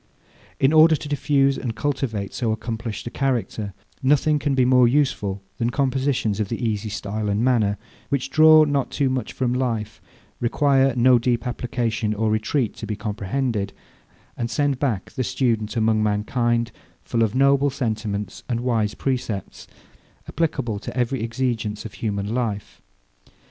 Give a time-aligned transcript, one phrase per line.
[0.59, 5.43] In order to diffuse and cultivate so accomplished a character, nothing can be more useful
[5.59, 7.77] than compositions of the easy style and manner,
[8.09, 10.01] which draw not too much from life,
[10.39, 13.73] require no deep application or retreat to be comprehended,
[14.35, 16.71] and send back the student among mankind
[17.03, 19.67] full of noble sentiments and wise precepts,
[20.27, 22.81] applicable to every exigence of human life.